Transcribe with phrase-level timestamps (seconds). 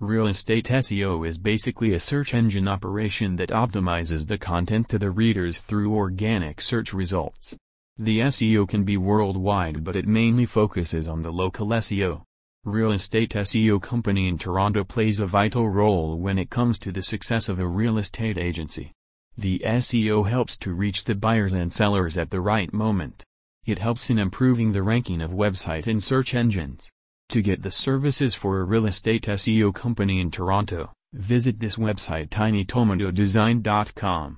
[0.00, 5.10] Real estate SEO is basically a search engine operation that optimizes the content to the
[5.10, 7.56] readers through organic search results.
[7.96, 12.22] The SEO can be worldwide but it mainly focuses on the local SEO.
[12.64, 17.02] Real estate SEO company in Toronto plays a vital role when it comes to the
[17.02, 18.90] success of a real estate agency.
[19.38, 23.22] The SEO helps to reach the buyers and sellers at the right moment.
[23.64, 26.90] It helps in improving the ranking of website in search engines.
[27.30, 32.28] To get the services for a real estate SEO company in Toronto, visit this website
[32.28, 34.32] tinytomatodesign.com.